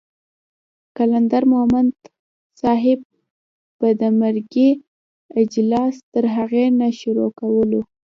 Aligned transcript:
قلندر 0.97 1.43
مومند 1.53 1.97
صاحب 2.61 2.99
به 3.79 3.89
د 4.01 4.03
مرکې 4.21 4.69
اجلاس 5.41 5.93
تر 6.13 6.25
هغې 6.35 6.65
نه 6.79 6.87
شروع 6.99 7.29
کولو 7.39 7.81